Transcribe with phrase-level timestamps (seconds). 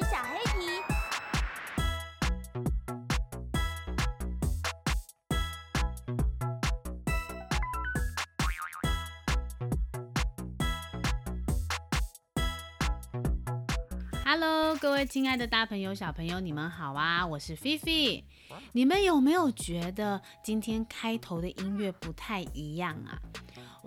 [0.00, 0.82] 小黑皮。
[14.24, 17.26] Hello，各位亲爱的大朋友、小朋友，你们好啊！
[17.26, 18.24] 我是菲菲。
[18.72, 23.18] 你们有没有觉得今天开头的音乐不太一样啊？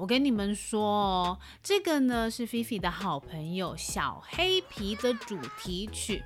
[0.02, 6.24] 我跟你们说哦，这个呢是菲菲的好朋友小黑皮的主题曲。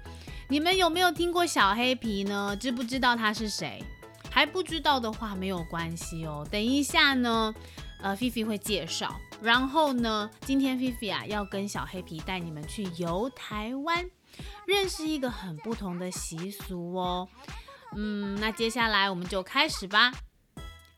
[0.47, 2.55] 你们有没有听过小黑皮呢？
[2.55, 3.83] 知不知道他是谁？
[4.31, 6.47] 还不知道的话没有关系哦。
[6.49, 7.53] 等一下呢，
[7.99, 9.13] 呃，菲菲会介绍。
[9.41, 14.09] 然后呢，今天菲菲啊要跟小黑皮带你们去游台湾，
[14.65, 17.27] 认识一个很不同的习俗哦。
[17.93, 20.13] 嗯，那接下来我们就开始吧。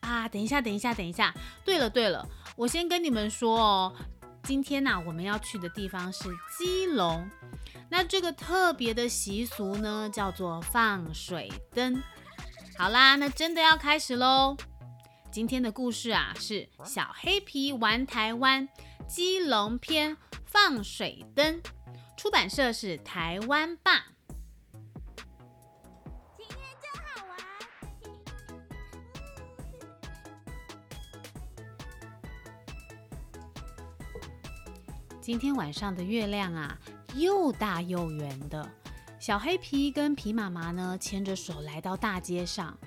[0.02, 1.33] 啊，等一下，等一下，等一下。
[1.66, 2.25] 对了，对了，
[2.57, 3.93] 我先跟你们说哦，
[4.41, 6.23] 今天呢我们要去的地方是
[6.57, 7.30] 基隆。
[7.88, 12.02] 那这个特别的习俗呢，叫做放水灯。
[12.75, 14.58] 好啦，那真的要开始喽。
[15.31, 18.67] 今天的故事啊，是小黑皮玩台湾
[19.08, 21.61] 基隆篇放水灯。
[22.17, 24.08] 出版社是台湾爸。
[35.28, 36.78] 今天晚上的月亮啊，
[37.17, 38.66] 又大又圆的。
[39.20, 42.78] 小黑皮跟皮妈妈呢，牵着手来到大街上。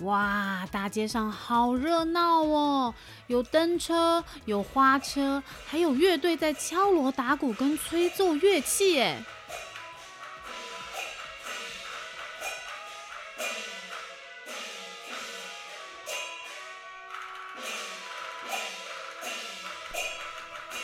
[0.00, 2.92] 哇，大街上好热闹哦！
[3.28, 9.00] 有灯车，有花车，还有乐队在敲锣打鼓跟吹奏乐器。
[9.00, 9.22] 哎，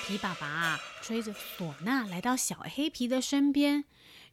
[0.06, 3.84] 皮爸爸啊，吹着唢呐来到小黑皮的身边。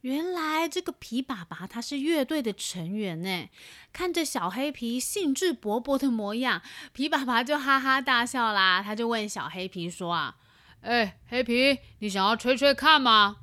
[0.02, 3.48] 原来这个皮爸爸他是乐队的成员呢。
[3.90, 6.60] 看着小黑皮兴致勃勃的模样，
[6.92, 8.82] 皮爸爸就哈哈大笑啦。
[8.82, 10.36] 他就问小黑皮说：“啊，
[10.82, 13.38] 哎，黑皮，你想要吹吹看吗？”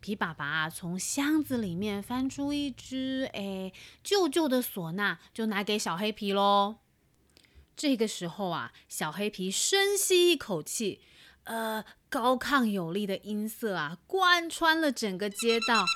[0.00, 6.78] 皮爸爸从箱子里面翻出一只哎旧旧的唢呐，就拿给小黑皮喽。
[7.76, 11.00] 这个时候啊，小黑皮深吸一口气。
[11.48, 15.86] 呃，高亢有力的音色啊，贯穿了整个街道。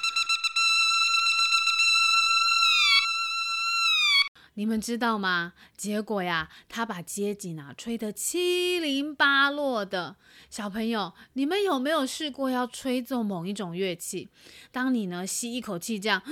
[4.55, 5.53] 你们知道吗？
[5.77, 10.17] 结果呀，他把街景啊吹得七零八落的。
[10.49, 14.31] 小朋友，你们有没有试过要吹奏某一种乐器？
[14.71, 16.23] 当你呢吸一口气这样，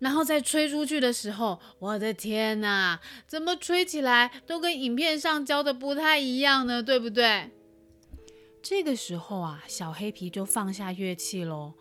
[0.00, 6.82] 然后再吹出去的时候，我的天哪，怎么吹起来都跟影片上教的不太一样呢？
[6.82, 7.50] 对不对？
[8.62, 11.74] 这个时候啊，小黑皮就放下乐器喽。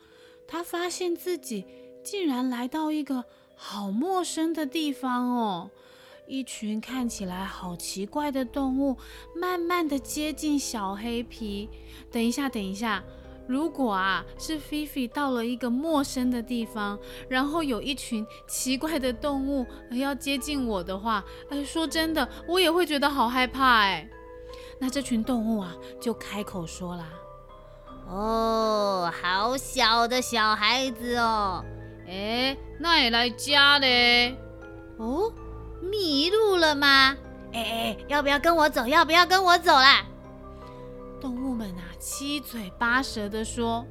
[0.48, 1.66] 他发现自己
[2.04, 3.24] 竟然来到一个
[3.56, 5.70] 好陌生的地方哦！
[6.28, 8.98] 一群看起来好奇怪的动物
[9.36, 11.70] 慢慢的接近小黑皮。
[12.12, 13.04] 等一下，等一下，
[13.48, 16.98] 如果啊是菲菲到了一个陌生的地方，
[17.30, 24.10] 然后有一群奇怪的动物要接近我的话，哎，说真的，我也会觉得好害怕哎。
[24.84, 27.06] 那这群动物啊，就开口说啦
[28.10, 31.64] ：“哦，好小的小孩子哦，
[32.08, 34.36] 哎，那也来家嘞？
[34.98, 35.32] 哦，
[35.84, 37.16] 迷路了吗？
[37.54, 38.88] 哎哎，要不要跟我走？
[38.88, 40.04] 要不要跟我走啦？”
[41.22, 43.86] 动物们啊，七嘴八舌的说。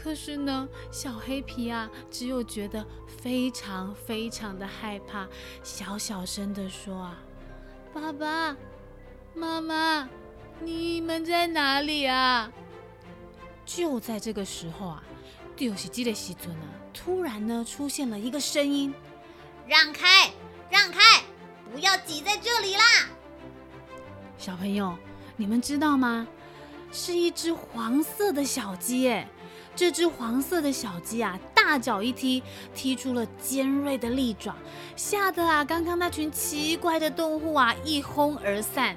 [0.00, 5.26] 可是呢，小黑皮啊，只有觉得非常非常的害怕，
[5.64, 7.18] 小小声的说：“啊，
[7.92, 8.56] 爸爸。”
[9.36, 10.08] 妈妈，
[10.60, 12.50] 你们在哪里啊？
[13.66, 15.02] 就在这个时候啊，
[15.54, 16.64] 就是这个时尊啊，
[16.94, 18.94] 突然呢出现了一个声音
[19.68, 20.30] ：“让开，
[20.70, 21.20] 让开，
[21.70, 22.82] 不要挤在这里啦！”
[24.38, 24.96] 小朋友，
[25.36, 26.26] 你们知道吗？
[26.90, 29.28] 是一只黄色的小鸡诶！
[29.74, 32.42] 这只黄色的小鸡啊，大脚一踢，
[32.74, 34.56] 踢出了尖锐的利爪，
[34.96, 38.96] 吓得啊，刚刚那群奇怪的动物啊，一哄而散。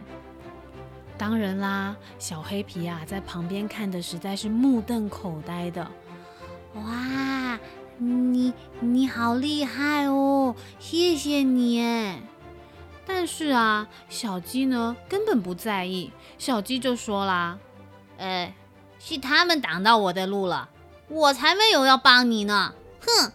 [1.19, 5.85] 当然啦，小黑皮啊，在旁边看的实在是目瞪口呆的。
[6.75, 7.59] 哇，
[7.97, 12.21] 你你好厉害哦，谢谢你哎！
[13.05, 16.13] 但是啊，小鸡呢根本不在意。
[16.37, 17.59] 小鸡就说啦
[18.17, 18.55] ：“哎，
[18.97, 20.69] 是他们挡到我的路了，
[21.09, 22.73] 我才没有要帮你呢！
[23.01, 23.33] 哼！”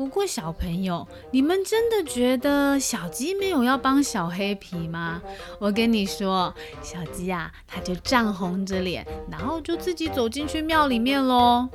[0.00, 5.20] 不过小朋友，你们真的觉得小鸡没有要帮小黑皮吗？
[5.58, 11.68] 我跟你说，小鸡啊，它就涨红着脸，然后就自己走进去庙里面喽。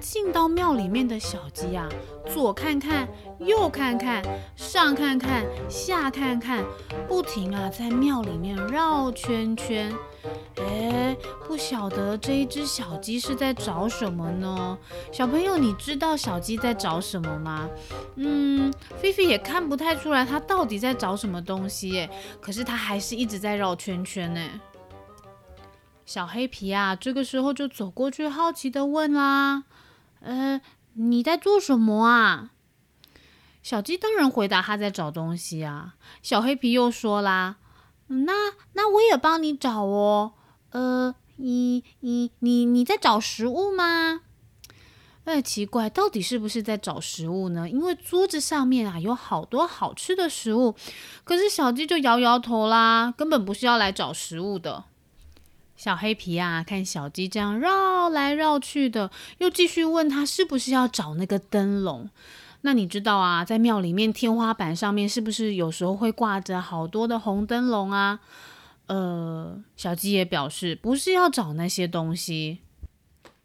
[0.00, 1.88] 进到庙里面的小鸡啊，
[2.26, 3.08] 左看看，
[3.38, 4.22] 右看看，
[4.56, 6.64] 上看看，下看看，
[7.08, 9.92] 不停啊在庙里面绕圈圈。
[10.56, 11.16] 哎，
[11.46, 14.76] 不晓得这一只小鸡是在找什么呢？
[15.12, 17.68] 小朋友，你知道小鸡在找什么吗？
[18.16, 22.10] 嗯，菲菲也看不太出来它到底在找什么东西耶。
[22.40, 24.40] 可是它还是一直在绕圈圈呢。
[26.04, 29.64] 小黑皮啊，这个时候就走过去，好奇的问啦
[30.20, 30.60] ：“呃，
[30.94, 32.50] 你在做什么啊？”
[33.62, 37.56] 小鸡当然回答：“他在找东西啊。”小黑皮又说啦
[38.08, 38.32] ：“那
[38.72, 40.32] 那我也帮你找哦。
[40.70, 44.22] 呃，你你你你在找食物吗？”
[45.24, 47.68] 哎，奇怪，到底是不是在找食物呢？
[47.68, 50.74] 因为桌子上面啊有好多好吃的食物，
[51.24, 54.84] 可是小鸡就摇摇头啦，根本不是要来找食物的。
[55.78, 62.10] 小黑皮啊，看小鸡这样绕来绕去的，又继续问他是不是要找那个灯笼。
[62.62, 68.18] 那你知道啊，在庙里面天花板上面是不是有时候会挂着好多的红灯笼啊？
[68.88, 72.58] 呃，小鸡也表示不是要找那些东西，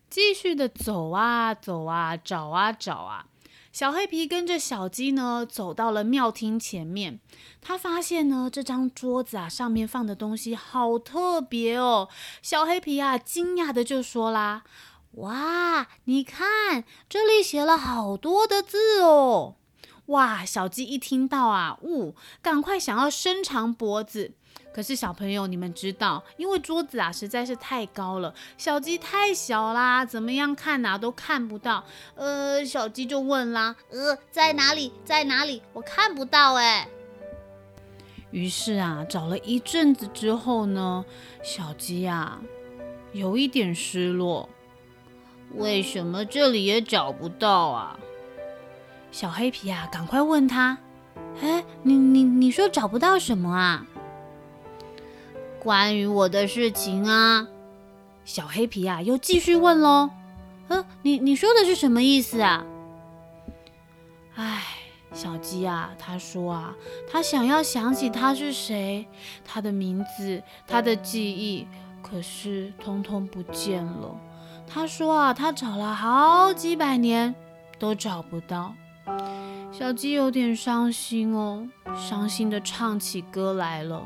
[0.10, 3.28] 继续的走啊走啊，找啊找啊。
[3.74, 7.20] 小黑皮跟着小鸡呢，走到了庙厅前面。
[7.60, 12.08] 他发现呢，这张桌子啊，上面放的东西好特别哦。
[12.44, 14.64] 小黑皮啊，惊讶的就说啦
[15.18, 19.56] ：“哇，你看，这里写了好多的字哦！”
[20.08, 24.34] 哇，小鸡一听到啊，呜，赶快想要伸长脖子。
[24.74, 31.84] 可是小朋友，你们知道，因为桌子啊实在是太高了，小鸡太小啦，怎么样看哪都看不到。
[32.16, 34.92] 呃，小鸡就问啦，呃，在哪里？
[35.06, 35.62] 在哪里？
[35.74, 36.88] 我看不到哎。
[38.32, 41.06] 于是啊，找了一阵子之后呢，
[41.44, 42.42] 小鸡啊
[43.12, 44.50] 有一点失落。
[45.54, 48.00] 为什么这里也找不到啊？
[49.12, 50.80] 小黑皮啊，赶快问他，
[51.40, 53.86] 哎，你你你说找不到什么啊？
[55.64, 57.48] 关于我的事情啊，
[58.26, 60.10] 小黑皮啊又继续问喽。
[60.68, 62.66] 呃，你你说的是什么意思啊？
[64.36, 64.64] 唉，
[65.14, 66.76] 小鸡啊，他说啊，
[67.10, 69.08] 他想要想起他是谁，
[69.46, 71.66] 他的名字，他的记忆，
[72.02, 74.20] 可是通通不见了。
[74.68, 77.34] 他说啊，他找了好几百年
[77.80, 78.74] 都找不到。
[79.72, 84.06] 小鸡有点伤心哦，伤心的唱起歌来了。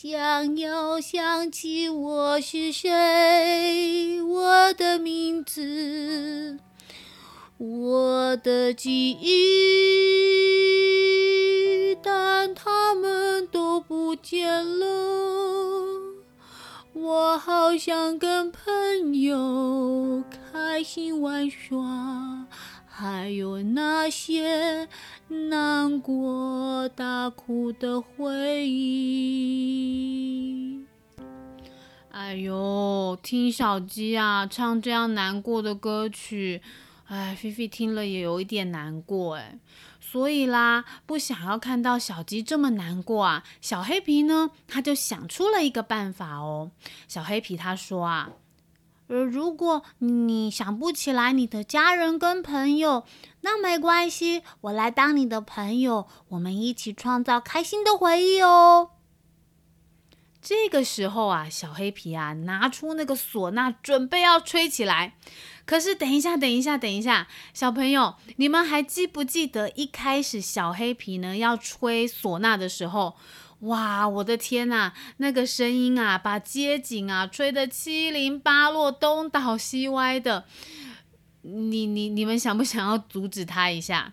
[0.00, 6.56] 想要想起我是谁，我的名字，
[7.56, 9.26] 我的记忆，
[12.00, 14.86] 但他们都不见了。
[16.92, 20.22] 我好想跟朋友
[20.52, 22.46] 开心玩耍。
[22.86, 24.88] 还有那些
[25.28, 30.06] 难过、大哭的回忆。
[32.10, 36.62] 哎呦，听小鸡啊唱这样难过的歌曲，
[37.06, 39.58] 哎，菲菲听了也有一点难过哎。
[40.00, 46.70] 所以啦，不想要看到小鸡这么难过啊，小黑皮呢，他就想出了一个办法哦。
[47.06, 48.30] 小黑皮他说啊。
[49.08, 53.04] 呃，如果你想不起来你的家人跟朋友，
[53.40, 58.90] 那没关系，我来当你的朋友，我们一起创造开心的回忆哦。
[60.40, 65.14] 这个时候啊，小黑皮啊，拿出那个唢呐，准备要吹起来。
[65.64, 73.16] 可是，等一下，等一下，等一下，小朋友，你们还记不记得一开始小黑皮呢要吹唢呐的时候？
[73.60, 80.44] 哇，我的天呐，那个声音啊，把街景啊吹得七零八落、东倒西歪的。
[81.42, 84.12] 你、你、你们想不想要阻止他一下？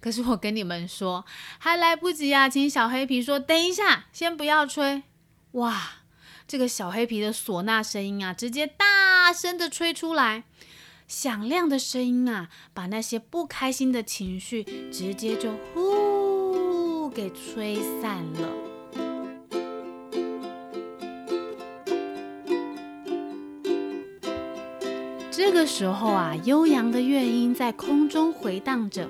[0.00, 1.24] 可是我跟你们说，
[1.58, 2.48] 还来不及啊！
[2.48, 5.02] 请小黑皮说：“等一下，先不要吹。”
[5.52, 6.02] 哇，
[6.48, 10.44] 这个小黑皮的唢呐声音啊，直接大声的吹出来，
[11.06, 15.99] 响亮的声音啊，把那些不开心的情绪直接就呼。
[17.10, 18.48] 给吹散了。
[25.30, 29.08] 这个时候啊，悠扬的乐音在空中回荡着，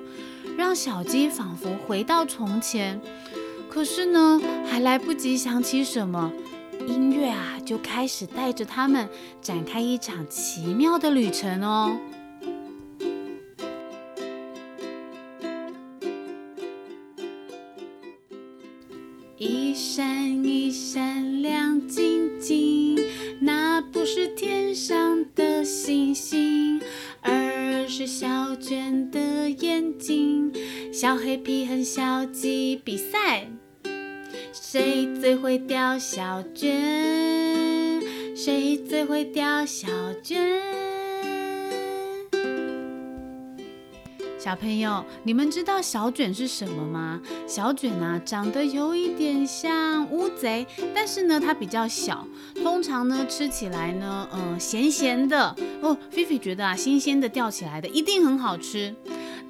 [0.57, 3.01] 让小鸡仿佛回到从前。
[3.69, 6.33] 可是呢，还来不及想起什么，
[6.87, 9.09] 音乐啊就开始带着他们
[9.43, 11.99] 展开一场奇妙的旅程哦。
[31.01, 33.49] 小黑皮和小鸡比赛，
[34.53, 38.03] 谁最会叼小卷？
[38.37, 39.89] 谁最会叼小
[40.23, 40.61] 卷？
[44.39, 47.23] 小朋友，你们知道小卷是什么吗？
[47.47, 52.27] 小卷啊，长得有一点像乌贼，但是呢，它比较小。
[52.63, 55.97] 通常呢，吃起来呢，嗯，咸咸的哦。
[56.11, 58.95] 菲菲觉得啊，新鲜的钓起来的一定很好吃。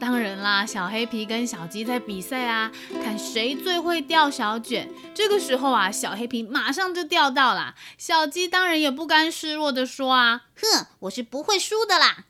[0.01, 2.73] 当然啦，小黑皮跟小鸡在比赛啊，
[3.05, 4.89] 看谁最会钓小卷。
[5.15, 12.25] 这个时候啊，小黑皮马上就钓到了，小鸡当然也不甘示弱的说啊，哼，我是不会输的啦。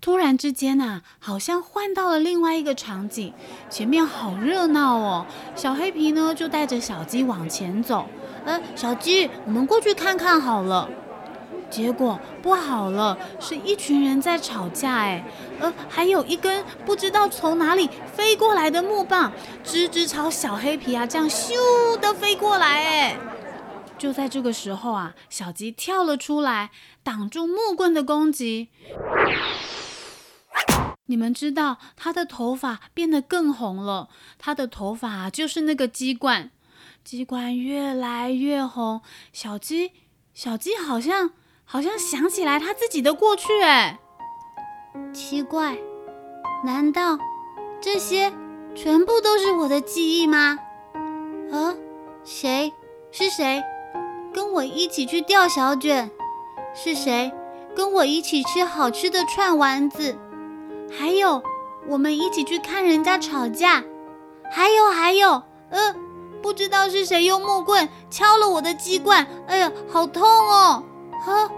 [0.00, 3.34] 突然之间呐，好像换到了另外一个场景，
[3.68, 5.26] 前面好热闹哦。
[5.54, 8.08] 小黑皮呢就带着小鸡往前走，
[8.46, 10.88] 呃，小鸡，我们过去看看好了。
[11.70, 15.24] 结果不好了，是一群人在吵架，哎，
[15.60, 23.16] 呃，还有一根不知道从哪里飞过来的木棒，直直朝小黑皮啊这样咻的飞过来，哎。
[23.96, 26.70] 就在这个时候啊，小鸡跳了出来，
[27.02, 28.68] 挡住木棍的攻击。
[31.04, 34.08] 你们知道他的头发变得更红了，
[34.38, 36.50] 他的头发就是那个鸡冠，
[37.04, 39.02] 鸡冠越来越红。
[39.32, 39.92] 小鸡，
[40.32, 41.32] 小鸡好像
[41.72, 44.00] 好像想起来他自己的过去，哎，
[45.14, 45.78] 奇怪，
[46.64, 47.16] 难道
[47.80, 48.32] 这些
[48.74, 50.58] 全部都是我的记忆吗？
[51.52, 51.76] 啊，
[52.24, 52.72] 谁
[53.12, 53.62] 是谁？
[54.34, 56.10] 跟我一起去钓小卷？
[56.74, 57.32] 是谁
[57.76, 60.18] 跟我一起吃好吃的串丸子？
[60.90, 61.40] 还有，
[61.86, 63.84] 我们一起去看人家吵架。
[64.50, 65.94] 还有，还有，呃，
[66.42, 69.24] 不知道是谁用木棍敲了我的鸡冠。
[69.46, 70.82] 哎呀，好痛哦！
[71.24, 71.50] 呵，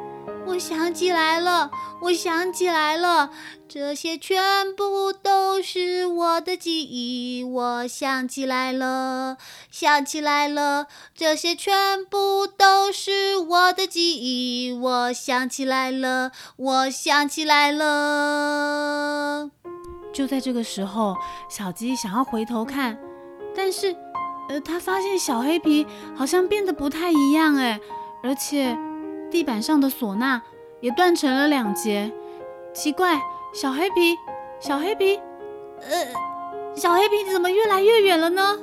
[0.46, 1.70] 我想起来了，
[2.02, 3.30] 我想起来了，
[3.68, 7.42] 这些全部都是我的记忆。
[7.42, 9.38] 我想起来了，
[9.70, 14.72] 想起来了，这些全部都是我的记忆。
[14.72, 19.50] 我想起来了，我想起来了。
[20.12, 21.16] 就在这个时候，
[21.48, 22.98] 小鸡想要回头看，
[23.56, 23.96] 但是，
[24.50, 27.80] 呃，他发现小黑皮好像变得不太一样，哎，
[28.22, 28.76] 而且
[29.32, 30.42] 地板上的唢呐
[30.80, 32.12] 也断成了两截。
[32.74, 33.20] 奇怪，
[33.54, 34.16] 小黑皮，
[34.60, 35.16] 小黑皮，
[35.80, 38.58] 呃，小黑皮怎么越来越远了呢？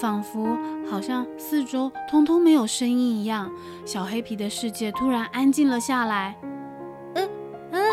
[0.00, 0.58] 仿佛
[0.90, 3.52] 好像四周通通没有声音一样，
[3.84, 6.34] 小黑皮的世界突然安静了下来。
[7.14, 7.28] 嗯
[7.70, 7.84] 嗯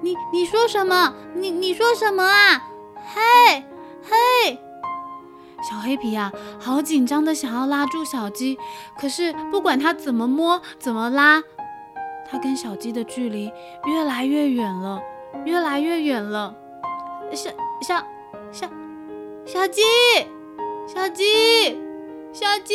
[0.00, 1.14] 你你说什么？
[1.34, 2.70] 你你说什么啊？
[2.96, 3.64] 嘿，
[4.02, 4.58] 嘿，
[5.68, 6.30] 小黑皮啊，
[6.60, 8.58] 好紧张的想要拉住小鸡，
[8.98, 11.42] 可是不管他怎么摸怎么拉，
[12.28, 13.50] 他跟小鸡的距离
[13.86, 15.00] 越来越远了，
[15.44, 16.54] 越来越远了。
[17.32, 18.04] 小小
[18.52, 18.68] 小
[19.46, 19.82] 小鸡，
[20.86, 21.24] 小鸡，
[22.32, 22.74] 小鸡。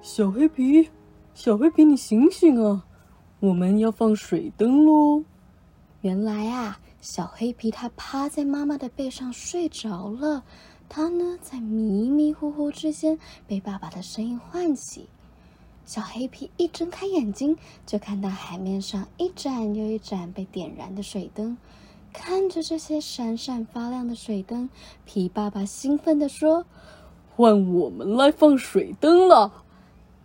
[0.00, 0.90] 小黑皮，
[1.34, 2.84] 小黑皮，你醒醒啊！
[3.38, 5.24] 我们要放水灯喽。
[6.02, 10.42] 原来啊，小黑皮他趴在妈妈的背上睡着了。
[10.88, 15.08] 他呢，在迷迷糊糊之间被爸爸的声音唤起。
[15.84, 21.56] 小黑皮一睁开眼睛，就看到海面上一盏又一盏被点燃的水灯。
[22.12, 24.70] 看着这些闪闪发亮的水灯，
[25.04, 26.64] 皮爸爸兴奋地说
[27.36, 29.64] ：“换我们来放水灯了！”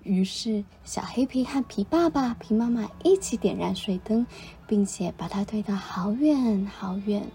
[0.02, 4.26] 于是，小黑皮和皮爸爸、皮妈妈一起点燃水灯，
[4.68, 7.26] 并且把它推到好远好远。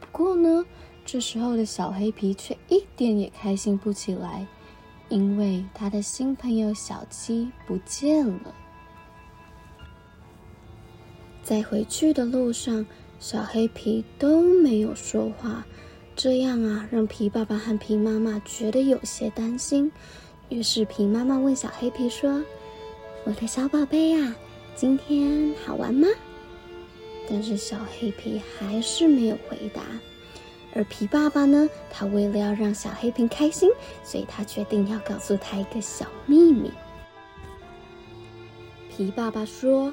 [0.00, 0.64] 不过呢，
[1.04, 4.46] 这时候的小黑皮却一点也开心不起来，
[5.08, 8.54] 因为他的新朋友小鸡不见了。
[11.42, 12.86] 在回去的路上，
[13.18, 15.64] 小黑皮都没有说话，
[16.14, 19.90] 这样啊，让皮爸爸和皮妈妈觉得有些担心。
[20.48, 22.44] 于是皮妈妈问小黑皮说
[23.24, 24.34] ：“我的小宝贝呀，
[24.74, 26.08] 今天好玩吗？”
[27.28, 29.82] 但是小黑皮还是没有回答。
[30.74, 33.70] 而皮爸爸呢，他为了要让小黑皮开心，
[34.04, 36.70] 所以他决定要告诉他一个小秘密。
[38.88, 39.92] 皮爸爸说：“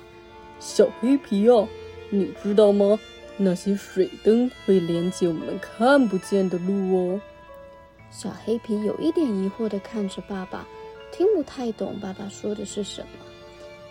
[0.59, 1.67] 小黑皮哦，
[2.09, 2.99] 你知道吗？
[3.37, 7.21] 那些水灯会连接我们看不见的路哦。”
[8.09, 10.67] 小黑皮有一点疑惑的看着爸爸，
[11.11, 13.07] 听不太懂爸爸说的是什么。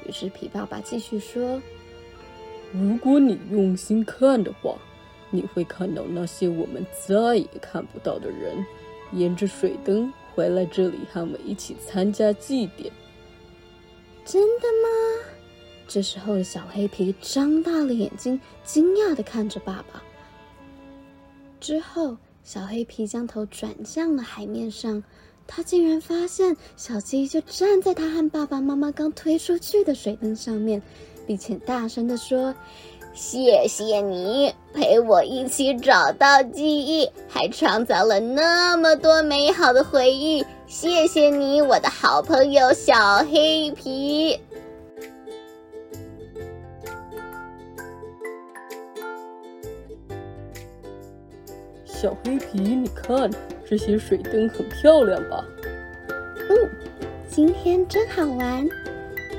[0.07, 1.61] 于是皮爸爸继续说
[2.73, 4.77] ：“如果你用心看的话，
[5.31, 8.65] 你会看到那些我们再也看不到的人，
[9.13, 12.93] 沿着水灯回来这里和我们一起参加祭典。
[14.25, 15.29] 真的吗？
[15.89, 20.03] 这时候的小黑皮张大了眼睛，惊讶的看着爸爸。
[21.59, 25.03] 之后，小黑皮将头转向了海面上，
[25.47, 30.83] 他竟然发现小鸡就站在他和爸爸妈妈刚推出去的水灯上面，
[31.27, 32.55] 并且大声的说。
[33.15, 40.45] 谢谢你陪我一起找到记忆，还创造了那么多美好的回忆。
[40.67, 44.39] 谢谢你，我的好朋友小黑皮。
[51.87, 53.31] 小黑皮，你看
[53.69, 55.45] 这些水灯很漂亮吧？
[56.49, 56.71] 嗯，
[57.29, 58.65] 今天真好玩。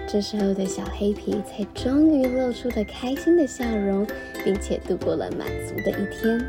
[0.06, 4.06] 这时候的小黑皮才终于露出了开心的笑容，
[4.44, 6.46] 并且度过了满足的一天。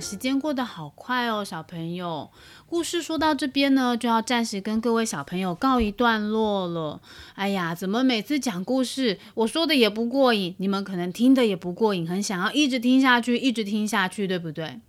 [0.00, 2.30] 时间过得好快哦，小朋友。
[2.66, 7.00] 故事说到这边呢，就要暂时跟各位小朋友告一段落了。
[7.34, 14.80] 哎呀，怎么每次讲故事，我说的也不过瘾，你们可能听的也不过瘾，很想要一直听下去，一直听下去，对不对？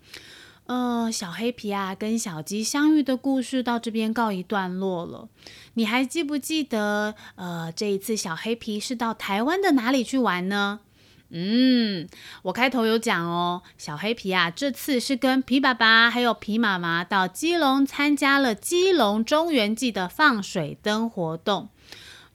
[0.65, 5.27] 呃，小黑皮啊，跟小鸡相遇的故事到这边告一段落了。
[5.73, 10.81] 你还记不记得，呃，这一次小黑皮是到台湾的哪里去玩呢？
[11.31, 12.07] 嗯，
[12.41, 21.69] 我开头有讲哦，小黑皮啊，这次是跟皮爸爸还有皮妈妈到基隆参加了基隆中元祭的放水灯活动。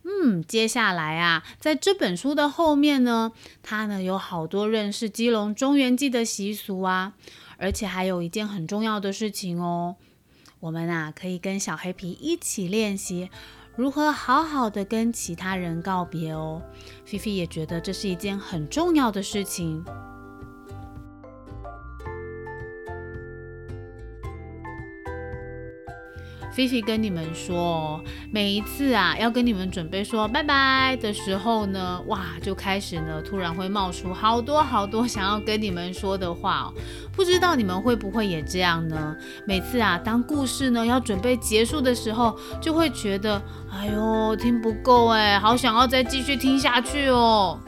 [0.04, 3.32] 嗯，接下来啊，在这本书的后面呢，
[3.62, 7.14] 它呢有好多认识基隆中元祭的习俗啊，
[7.56, 9.96] 而且还有一件很重要的事情哦，
[10.60, 13.30] 我们啊可以跟小黑皮一起练习。
[13.76, 16.62] 如何好好的跟其他人告别哦？
[17.04, 19.84] 菲菲也觉得这是一件很重要的事情。
[26.54, 36.72] 菲菲跟你们说，每一次啊，要跟你们准备说拜拜的时候呢，哇，就开始呢，突然会冒出好多好多想要跟你们说的话哦。
[37.12, 39.16] 不知道你们会不会也这样呢？
[39.48, 47.58] 每次啊，当故事呢要准备结束的时候，就会觉得，哎呦，听不够哎，好想要再继续听下去哦。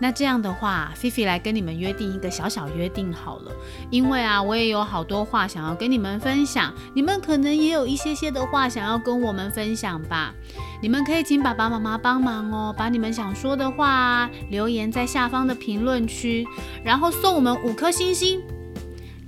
[0.00, 3.52] 那这样的话，菲菲来跟你们约定一个小小约定好了，
[3.90, 10.32] 因为啊，我也有好多话想要跟你们分享，你们可能也有一些些的话想要跟我们分享吧。
[10.80, 16.46] 你们可以请爸爸妈妈帮忙哦，把你们想说的话留言在下方的评论区，
[16.84, 18.40] 然后送我们五颗星星。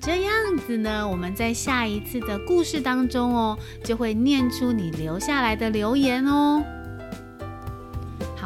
[0.00, 0.32] 这样
[0.66, 6.64] 子呢，我们在下一次的故事当中哦，就会念出你留下来的留言哦。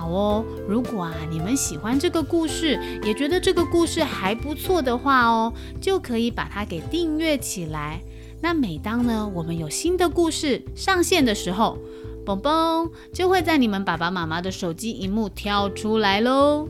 [0.05, 8.03] 好哦，如果啊你们喜欢这个故事，也觉得这个故事还不错的话哦，就可以把它给订阅起来。
[8.43, 11.79] 那每当呢我们有新的故事上线的时候，
[12.27, 16.69] 嘣嘣就会在你们爸爸妈妈的手机荧幕跳出来喽。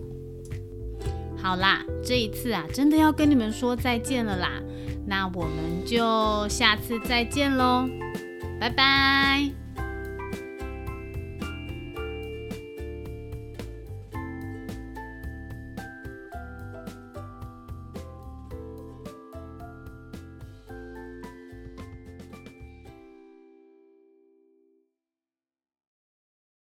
[1.43, 4.63] 好啦，这一次啊真的要跟你们说再见了啦，
[5.09, 7.89] 那我们就下次再见喽，
[8.61, 9.64] 拜拜。